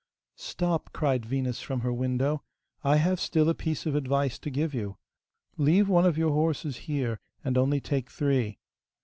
'Stop,' 0.35 0.89
cried 0.93 1.27
Venus 1.27 1.61
from 1.61 1.81
her 1.81 1.93
window, 1.93 2.41
'I 2.83 2.95
have 2.95 3.19
still 3.19 3.47
a 3.49 3.53
piece 3.53 3.85
of 3.85 3.93
advice 3.93 4.39
to 4.39 4.49
give 4.49 4.73
you. 4.73 4.97
Leave 5.57 5.87
one 5.87 6.07
of 6.07 6.17
your 6.17 6.31
horses 6.31 6.77
here, 6.89 7.19
and 7.45 7.55
only 7.55 7.79
take 7.79 8.09
three. 8.09 8.57